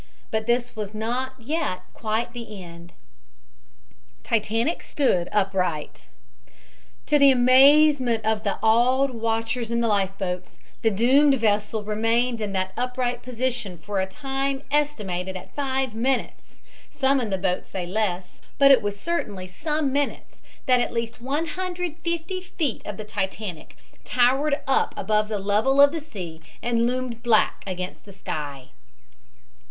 But 0.31 0.47
this 0.47 0.75
was 0.75 0.95
not 0.95 1.33
yet 1.37 1.83
quite 1.93 2.33
the 2.33 2.63
end. 2.63 2.91
TITANIC 4.23 4.81
STOOD 4.81 5.29
UPRIGHT 5.31 6.07
To 7.05 7.19
the 7.19 7.29
amazement 7.29 8.25
of 8.25 8.41
the 8.43 8.57
awed 8.63 9.11
watchers 9.11 9.69
in 9.69 9.79
the 9.79 9.87
life 9.87 10.17
boats, 10.17 10.59
the 10.81 10.89
doomed 10.89 11.35
vessel 11.35 11.83
remained 11.83 12.41
in 12.41 12.51
that 12.53 12.73
upright 12.75 13.21
position 13.21 13.77
for 13.77 14.01
a 14.01 14.07
time 14.07 14.63
estimated 14.71 15.37
at 15.37 15.53
five 15.53 15.93
minutes; 15.93 16.57
some 16.89 17.21
in 17.21 17.29
the 17.29 17.37
boat 17.37 17.67
say 17.67 17.85
less, 17.85 18.41
but 18.57 18.71
it 18.71 18.81
was 18.81 18.99
certainly 18.99 19.45
some 19.47 19.93
minutes 19.93 20.41
that 20.65 20.81
at 20.81 20.91
least 20.93 21.21
150 21.21 22.41
feet 22.41 22.81
of 22.87 22.97
the 22.97 23.05
Titanic 23.05 23.77
towered 24.03 24.61
up 24.65 24.95
above 24.97 25.27
the 25.27 25.37
level 25.37 25.79
of 25.79 25.91
the 25.91 26.01
sea 26.01 26.41
and 26.63 26.87
loomed 26.87 27.21
black 27.21 27.63
against 27.67 28.05
the 28.05 28.11
sky. 28.11 28.69